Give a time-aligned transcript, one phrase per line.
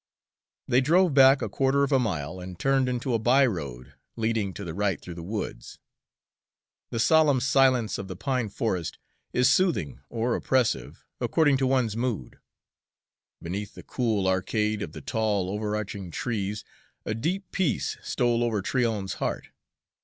[0.67, 4.51] They drove back a quarter of a mile and turned into a by road leading
[4.55, 5.77] to the right through the woods.
[6.89, 8.97] The solemn silence of the pine forest
[9.31, 12.39] is soothing or oppressive, according to one's mood.
[13.43, 16.63] Beneath the cool arcade of the tall, overarching trees
[17.05, 19.49] a deep peace stole over Tryon's heart.